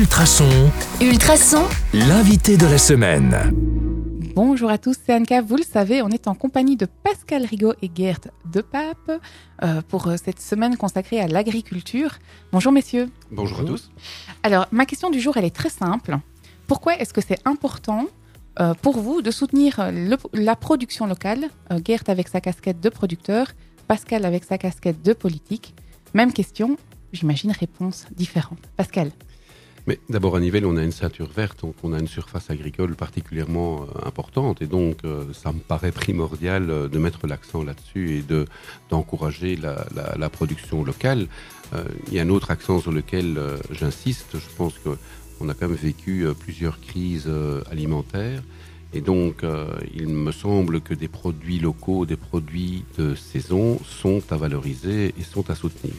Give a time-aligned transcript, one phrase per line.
[0.00, 0.70] Ultrason,
[1.00, 1.64] Ultrason,
[1.94, 3.34] l'invité de la semaine.
[4.34, 5.40] Bonjour à tous, c'est Anka.
[5.40, 9.10] Vous le savez, on est en compagnie de Pascal Rigaud et Gert de Pape
[9.62, 12.10] euh, pour euh, cette semaine consacrée à l'agriculture.
[12.52, 13.08] Bonjour messieurs.
[13.32, 13.90] Bonjour à tous.
[14.42, 16.18] Alors, ma question du jour, elle est très simple.
[16.66, 18.04] Pourquoi est-ce que c'est important
[18.60, 22.90] euh, pour vous de soutenir le- la production locale Euh, Gert avec sa casquette de
[22.90, 23.46] producteur,
[23.88, 25.74] Pascal avec sa casquette de politique?
[26.12, 26.76] Même question,
[27.14, 28.58] j'imagine réponse différente.
[28.76, 29.10] Pascal.
[29.86, 32.96] Mais d'abord à Nivelles, on a une ceinture verte, donc on a une surface agricole
[32.96, 38.16] particulièrement euh, importante, et donc euh, ça me paraît primordial euh, de mettre l'accent là-dessus
[38.16, 38.46] et de
[38.90, 41.28] d'encourager la, production locale.
[42.08, 43.38] Il y a un autre accent sur lequel
[43.70, 44.34] j'insiste.
[44.34, 44.90] Je pense que
[45.40, 47.30] on a quand même vécu plusieurs crises
[47.70, 48.42] alimentaires.
[48.92, 49.44] Et donc,
[49.94, 55.22] il me semble que des produits locaux, des produits de saison sont à valoriser et
[55.22, 55.94] sont à soutenir.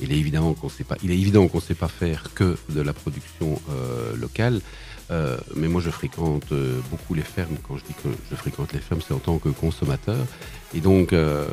[0.00, 4.60] Il est évident qu'on ne sait pas faire que de la production euh, locale.
[5.10, 7.56] Euh, mais moi, je fréquente euh, beaucoup les fermes.
[7.66, 10.26] Quand je dis que je fréquente les fermes, c'est en tant que consommateur.
[10.74, 11.46] Et donc, euh,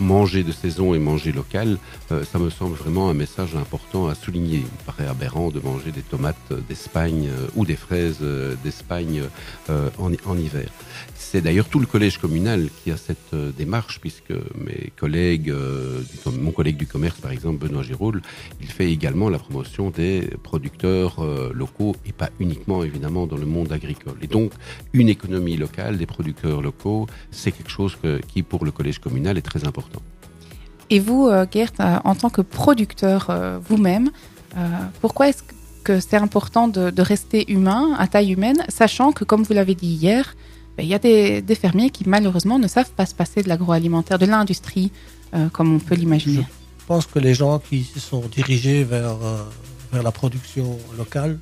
[0.00, 1.78] manger de saison et manger local,
[2.10, 4.56] euh, ça me semble vraiment un message important à souligner.
[4.56, 8.18] Il me paraît aberrant de manger des tomates d'Espagne euh, ou des fraises
[8.64, 9.22] d'Espagne
[9.68, 10.68] en, en hiver.
[11.14, 15.54] C'est d'ailleurs tout le collège communal qui a cette démarche, puisque mes collègues,
[16.26, 18.22] mon collègue du commerce, par exemple, Benoît Giroul,
[18.60, 22.47] il fait également la promotion des producteurs locaux et pas uniquement,
[22.84, 24.18] évidemment, dans le monde agricole.
[24.22, 24.52] Et donc,
[24.92, 29.36] une économie locale, des producteurs locaux, c'est quelque chose que- qui, pour le collège communal,
[29.38, 30.02] est très important.
[30.90, 34.10] Et vous, euh, Gert, euh, en tant que producteur euh, vous-même,
[35.00, 35.42] pourquoi est-ce
[35.84, 39.74] que c'est important de, de rester humain, à taille humaine, sachant que, comme vous l'avez
[39.74, 40.34] dit hier,
[40.76, 43.48] ben, il y a des, des fermiers qui malheureusement ne savent pas se passer de
[43.48, 44.90] l'agroalimentaire, de l'industrie,
[45.34, 46.44] euh, comme on peut l'imaginer.
[46.80, 49.44] Je pense que les gens qui se sont dirigés vers, euh,
[49.92, 51.38] vers la production locale,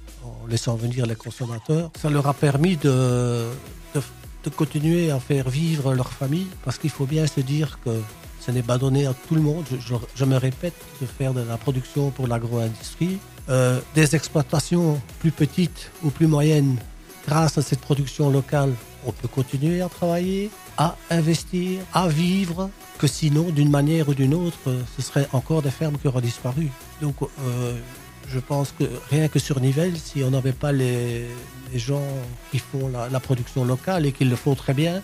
[0.47, 3.49] en laissant venir les consommateurs, ça leur a permis de,
[3.95, 8.01] de, continuer à faire vivre leur famille, parce qu'il faut bien se dire que
[8.41, 9.65] ce n'est pas donné à tout le monde.
[10.15, 13.19] Je, me répète, de faire de la production pour l'agro-industrie.
[13.49, 16.77] Euh, des exploitations plus petites ou plus moyennes,
[17.27, 18.73] grâce à cette production locale,
[19.05, 24.35] on peut continuer à travailler, à investir, à vivre, que sinon, d'une manière ou d'une
[24.35, 24.59] autre,
[24.97, 26.71] ce serait encore des fermes qui auraient disparu.
[27.01, 27.79] Donc, euh,
[28.29, 31.27] je pense que rien que sur Nivelles, si on n'avait pas les,
[31.75, 32.07] gens
[32.51, 35.03] qui font la, la production locale et qui le font très bien,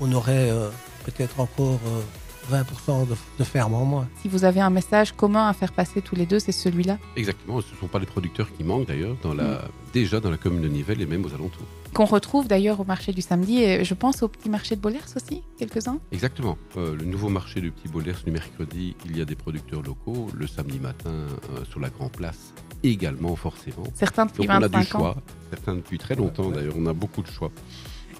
[0.00, 0.68] on aurait euh,
[1.04, 2.02] peut-être encore euh,
[2.50, 4.08] 20% de, de fermes en moins.
[4.22, 7.60] Si vous avez un message commun à faire passer tous les deux, c'est celui-là, Exactement,
[7.60, 9.62] ce ne sont pas les producteurs qui manquent d'ailleurs, dans la,
[9.92, 11.66] déjà dans la commune de Nivelles et même aux alentours.
[11.94, 15.06] qu'on retrouve d'ailleurs au marché du samedi, et je pense au petit marché de Bollers
[15.16, 15.98] aussi, quelques-uns.
[16.12, 16.56] Exactement.
[16.76, 20.28] Euh, le nouveau marché du Petit Bollers du mercredi, il y a des producteurs locaux.
[20.34, 22.52] Le samedi matin, euh, sur la Grand Place,
[22.82, 23.84] également forcément.
[23.94, 24.98] Certains depuis Donc on a 25 du ans.
[25.00, 25.16] choix.
[25.50, 26.74] Certains depuis très longtemps d'ailleurs.
[26.78, 27.50] On a beaucoup de choix.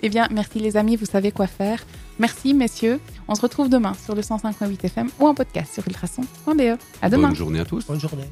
[0.03, 1.83] Eh bien, merci les amis, vous savez quoi faire.
[2.19, 3.01] Merci messieurs.
[3.29, 6.79] On se retrouve demain sur le 105.8 FM ou en podcast sur ultrason.be.
[7.03, 7.29] À demain.
[7.29, 7.87] Bonne journée à tous.
[7.87, 8.25] Bonne journée.